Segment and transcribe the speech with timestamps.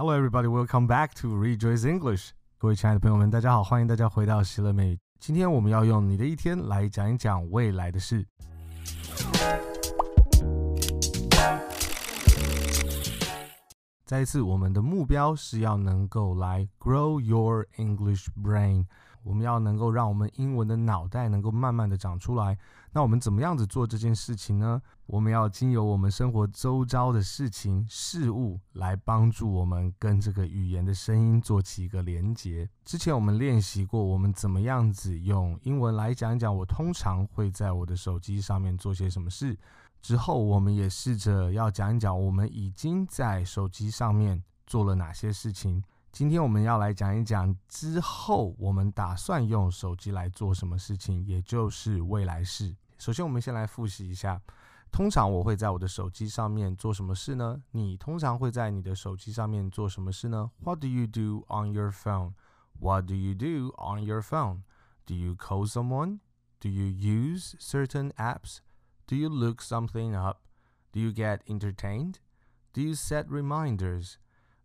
[0.00, 0.48] Hello, everybody.
[0.48, 2.30] Welcome back to Rejoice English.
[2.56, 4.98] 各位亲爱的朋友们，大家好，欢迎大家回到喜乐美。
[5.18, 8.26] 今天我们要用你的一天来讲一讲未来的事。
[14.06, 18.86] 再一次，我们的目标是要能够来 grow your English brain。
[19.22, 22.56] 我们要能够让我们英文的脑袋能够慢慢的长出来。
[22.92, 24.80] 那我们怎么样子做这件事情呢？
[25.06, 32.68] 我们要经由我们生活周遭的事情、事物来帮助我们跟这个语言的声音做起一个连接。
[32.84, 39.56] 之前我们练习过，我们怎么样子用英文来讲一讲我通常会在我的手机上面做些什么事。
[40.00, 45.82] 之后，我们也试着要讲一讲我们已经在手机上面做了哪些事情。
[46.12, 52.74] 今天我们要来讲一讲之后我们打算用手机来做什么事情，也就是未来式。
[52.98, 54.40] 首先，我们先来复习一下，
[54.90, 57.62] 通常我会在我的手机上面做什么事呢？
[57.70, 62.32] 你通常会在你的手机上面做什么事呢？What do you do on your phone?
[62.78, 64.62] What do you do on your phone?
[65.06, 66.18] Do you call someone?
[66.58, 68.58] Do you use certain apps?
[69.06, 70.38] Do you look something up?
[70.92, 72.16] Do you get entertained?
[72.74, 74.18] Do you set reminders?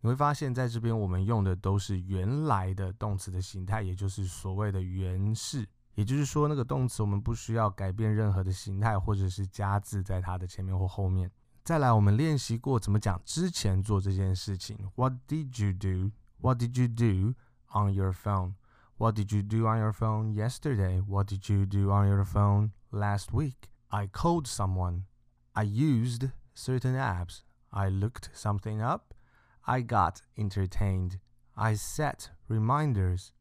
[0.00, 5.66] 你会发现在这边我们用的都是原来的动词的形态，也就是所谓的原式。
[5.94, 11.30] 也就是说，那个动词我们不需要改变任何的形态，或者是加字在它的前面或后面。
[11.62, 14.90] 再来，我们练习过怎么讲之前做这件事情。
[14.96, 16.10] What did you do?
[16.40, 17.34] What did you do
[17.78, 18.54] on your phone?
[18.96, 21.00] What did you do on your phone yesterday?
[21.00, 23.68] What did you do on your phone last week?
[23.88, 25.02] I called someone.
[25.52, 27.42] I used certain apps.
[27.70, 29.14] I looked something up.
[29.67, 31.19] I got entertained.
[31.55, 33.31] I set reminders.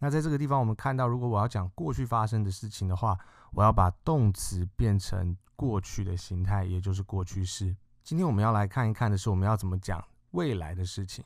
[0.00, 3.16] 那在这个地方，我们看到，如果我要讲过去发生的事情的话，
[3.52, 7.76] 我要把动词变成过去的形态，也就是过去式。
[8.02, 11.24] 今天我们要来看一看的是，我们要怎么讲未来的事情。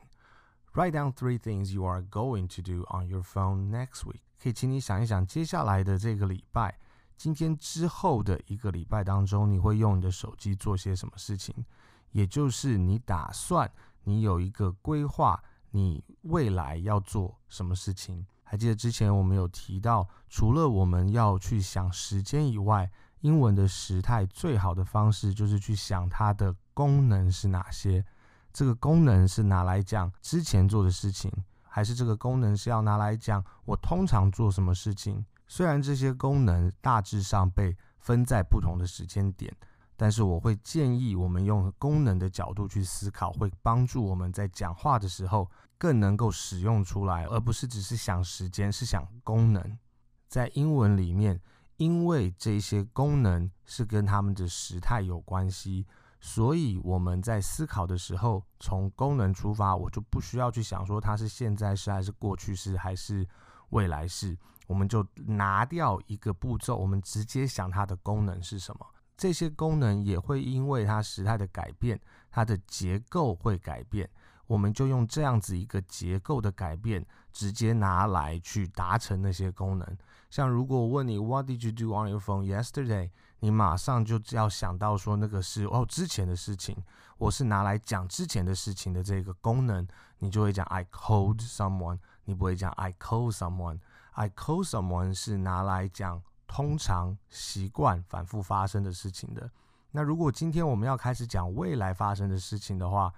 [0.75, 4.21] Write down three things you are going to do on your phone next week.
[4.39, 6.79] 可以请你想一想，接下来的这个礼拜，
[7.17, 11.65] 今天之后的一个礼拜当中，你会用你的手机做些什么事情？
[12.11, 13.71] 也就是你打算。
[14.05, 18.25] 你有一个规划，你未来要做什么事情？
[18.43, 22.91] 还记得之前我们有提到，除了我们要去想时间以外，
[23.21, 28.05] 英文的时态最好的方式就是去想它的功能是哪些。
[28.53, 31.33] 这个功能是拿来讲之前做的事情，
[31.63, 35.25] 还是这个功能是要拿来讲我通常做什么事情？
[35.47, 39.55] 虽然这些功能大致上被分在不同的时间点。
[40.03, 45.49] 但是我会建议我们用功能的角度去思考，会帮助我们在讲话的时候
[45.79, 49.79] 更能够使用出来，而不是只是想时间，是想功能。
[50.27, 51.41] 在英文里面，
[51.77, 55.87] 因为这些功能是跟他们的时态有关系，
[56.19, 63.25] 所以我们在思考的时候，从功能出发，我就不需要去想说它是现在式还是过去式还是
[63.69, 64.37] 未来式，
[64.67, 68.85] 我们就拿掉一个步骤，我们直接想它的功能是什么。
[69.17, 72.01] 这些功能也会因为它时态的改变，
[72.31, 74.09] 它的结构会改变。
[74.47, 79.99] 我们就用这样子一个结构的改变，直接拿来去达成那些功能。
[80.29, 83.11] 像如果我问你 What did you do on your phone yesterday？
[83.41, 86.77] 你马上就要想到说那个是哦之前的事情，
[87.17, 89.87] 我是拿来讲之前的事情的这个功能，
[90.19, 93.79] 你就会讲 I called someone，你不会讲 I call someone。
[94.13, 96.23] I call someone 是拿来讲。
[96.53, 99.51] 通常习惯反复发生的事情的。
[99.91, 103.11] 那如果今天我们要开始讲未来发生的事情的话，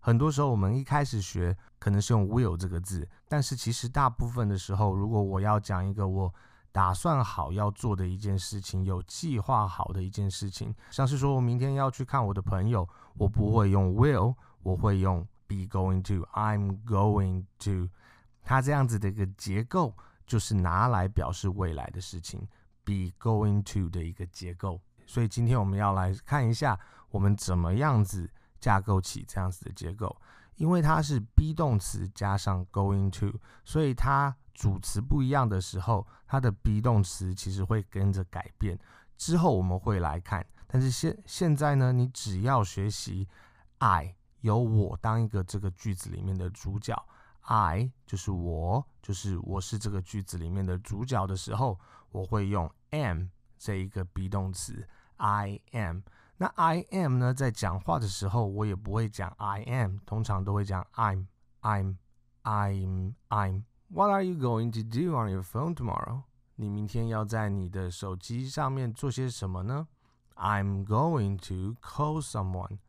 [0.00, 6.34] 很多时候我们一开始学可能是用 will 这个字，但是其实大部分的时候，如果我要讲一个我
[6.72, 14.34] 打算好要做的一件事情，有计划好的一件事情，像是说我明天要去看我的朋友，我不会用 will，
[14.64, 17.88] 我会用 be going to，I'm going to。
[18.42, 19.94] 它这样子的一个结构，
[20.26, 22.48] 就是拿来表示未来的事情。
[22.90, 26.76] Be going to 的一个结构，所以今天我们要来看一下
[27.10, 28.28] 我们怎么样子
[28.58, 30.16] 架构起这样子的结构。
[30.56, 38.78] 因为它是 be 动词加上 going to，所以它主词不一样的时候，它的 be 动词其实会跟着改变。
[39.16, 43.26] 之后我们会来看，但是现现在呢，你只要学习
[43.78, 47.06] I 由我当一个这个句子里面的主角。
[47.42, 53.27] I 就是我，就是我是这个句子里面的主角的时候，我会用 am
[53.57, 54.87] 这一个 be 动词。
[55.17, 56.01] I am。
[56.37, 61.27] 那 I am 呢，在讲话的时候，我也不会讲 I am，通常都会讲 I'm,
[61.61, 61.95] I'm,
[62.43, 66.23] I'm, I'm。What are you going to do on your phone tomorrow？
[66.55, 69.87] 你明天要在你的手机上面做些什么呢？
[70.35, 72.79] I'm going to call someone。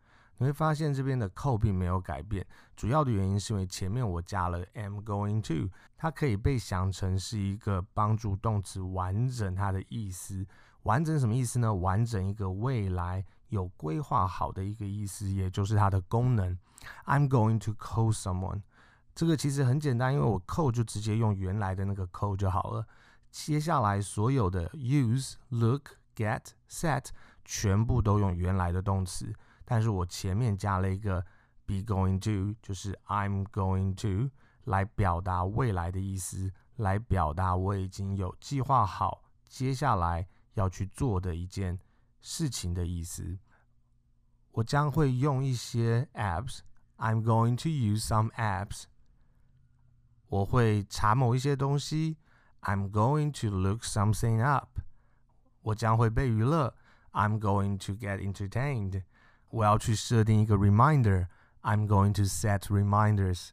[0.42, 2.44] 你会发现这边的扣并没有改变，
[2.76, 10.44] 主要的原因是因为前面我加了 am going to，它可以被想成是一个帮助动词完整它的意思。
[10.82, 11.72] 完整什么意思呢？
[11.72, 16.58] 完整一个未来有规划好的一个意思，也就是它的功能。
[17.06, 18.64] I'm going to call someone。
[19.14, 22.88] 这个其实很简单，因为我 call 就直接用原来的那个 call 就好了。
[23.30, 27.10] 接下来所有的 use、look、get、set
[27.46, 29.32] 全部都用原来的动词，
[29.71, 31.25] 但是我前面加了一个
[31.65, 34.31] be going to，就是 I'm going to
[34.65, 41.79] 来表达未来的意思，来表达我已经有计划好接下来要去做的一件
[42.21, 43.39] 事情的意思。
[44.53, 48.85] 我将会用一些 apps，I'm going to use some apps。
[50.29, 52.17] 我会查某一些东西，
[52.63, 54.81] I'm going to look something up。
[55.63, 56.75] 我将会被娱乐，
[57.13, 59.03] I'm going to get entertained。
[59.51, 63.51] 我要去设定一个 reminder，I'm going to set reminders。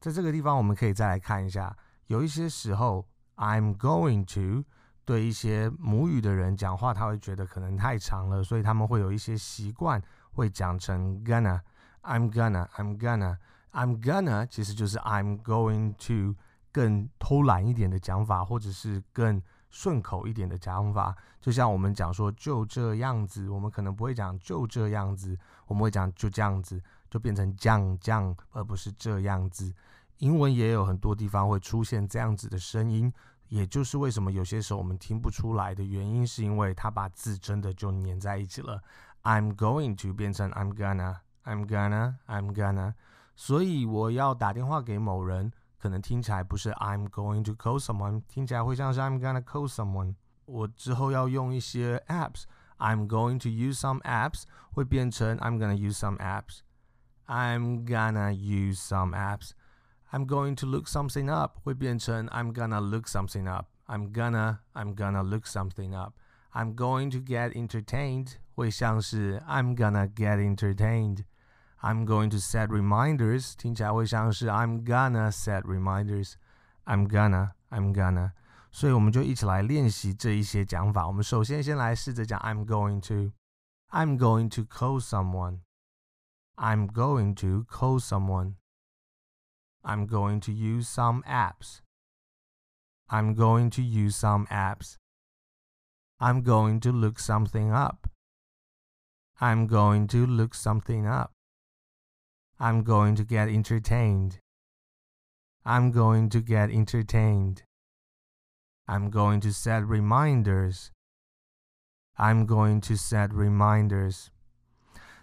[0.00, 1.76] 在这个地方，我们可以再来看一下，
[2.06, 3.06] 有一些时候，
[3.36, 4.64] I'm going to
[5.04, 16.36] 对一些母语的人讲话，他会觉得可能太长了，所以他们会有一些习惯，会讲成 gonna，I'm gonna，I'm gonna。I'm gonna 其实就是 I'm going to
[16.70, 21.15] 更偷懒一点的讲法，或者是更 顺口一点的讲法。
[21.39, 25.37] 就像我们讲说就这样子，我们可能不会讲就这样子，
[25.67, 29.73] 我们会讲就这样子，就变成这样这样，而不是这样子。
[30.17, 33.13] 英文也有很多地方会出现这样子的声音，
[33.49, 38.81] 也就是为什么有些时候我们听不出来的原因，是因为它把字真的就粘在一起了。
[39.23, 42.93] I'm going to 变成 I'm gonna，I'm gonna，I'm gonna。
[43.35, 50.14] 所以我要打电话给某人，可能听起来不是 I'm going to call someone，听起来会像是 I'm gonna call someone。
[50.44, 60.26] 我之后要用一些 apps，I'm going to use some apps，会变成 I'm gonna use some apps。I'm gonna use some apps。I'm
[60.26, 65.96] going to look something up，会变成 I'm gonna look something up。I'm gonna I'm gonna look something
[65.96, 71.24] up。I'm going to get entertained，会像是 I'm gonna get entertained。
[71.86, 78.32] I'm going to set reminders，听起来会像是 I'm gonna set reminders。I'm gonna, I'm gonna。
[78.70, 81.06] 所以我们就一起来练习这一些讲法。
[81.06, 91.22] 我们首先先来试着讲 I'm going to。I'm going to call someone。I'm going to call someone。I'm going to use some
[91.24, 101.06] apps。I'm going to use some apps。I'm going to look something up。I'm going to look something
[101.06, 101.32] up。
[102.58, 104.38] I'm going to get entertained.
[105.64, 107.62] I'm going to get entertained.
[108.86, 110.90] I'm going to set reminders.
[112.16, 114.26] I'm going to set reminders.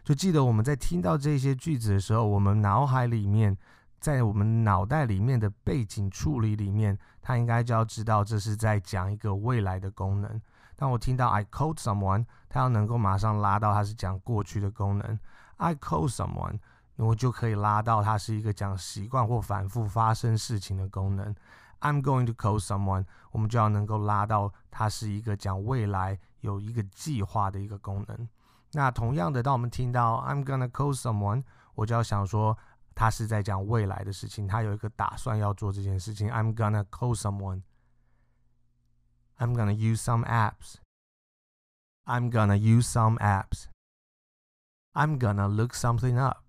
[0.04, 3.58] 就记得我们在听到这些句子的时候，我们脑海里面，
[4.00, 10.42] 在我们脑袋里面的背景处理里面，它应该就要知道这是在讲一个未来的功能。
[10.76, 15.20] 当我听到 I called someone，它要能够马上拉到它是讲过去的功能。
[15.58, 16.60] I called someone。
[16.96, 21.34] 我就可以拉到它是一个讲习惯或反复发生事情的功能。
[21.82, 28.28] I'm going to call someone，我们就要能够拉到它是一个讲未来有一个计划的一个功能。
[28.74, 31.44] 那同样的，当我们听到 I'm gonna call someone，
[31.76, 32.58] 我就要想说
[32.94, 36.30] 它是在讲未来的事情，它有一个打算要做这件事情。
[36.30, 46.43] I'm gonna call someone。I'm gonna use some apps。I'm gonna use some apps。I'm gonna look something up。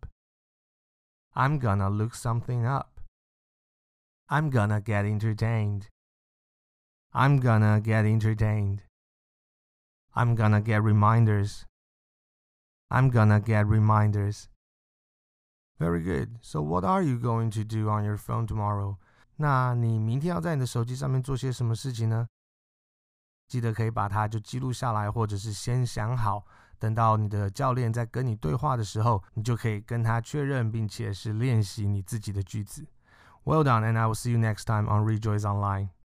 [1.35, 3.01] I'm gonna look something up.
[4.29, 5.89] I'm gonna get entertained.
[7.13, 8.83] I'm gonna get entertained.
[10.13, 11.65] I'm gonna get reminders.
[12.89, 14.49] I'm gonna get reminders.
[15.79, 16.39] Very good.
[16.43, 18.97] So what are you going to do on your phone tomorrow?
[19.37, 22.29] 那你明天要在你的手机上面做些什么事情呢？
[23.49, 26.47] 记得可以把它就记录下来，或者是先想好。
[26.86, 32.86] 等到你的教练在跟你对话的时候，你就可以跟他确认，并且是练习你自己的句子。
[33.44, 35.90] Well done, and I will see you next time on Rejoice Online.